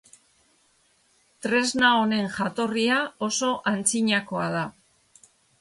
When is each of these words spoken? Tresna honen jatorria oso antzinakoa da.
Tresna 1.47 1.91
honen 1.99 2.25
jatorria 2.39 2.97
oso 3.31 3.53
antzinakoa 3.73 4.53
da. 4.61 4.69